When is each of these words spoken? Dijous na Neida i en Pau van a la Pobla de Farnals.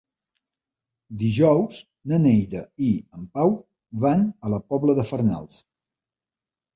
Dijous 1.23 1.81
na 2.13 2.17
Neida 2.23 2.63
i 2.85 2.89
en 3.17 3.27
Pau 3.35 3.53
van 4.07 4.23
a 4.49 4.53
la 4.55 4.59
Pobla 4.73 4.97
de 5.01 5.05
Farnals. 5.11 5.61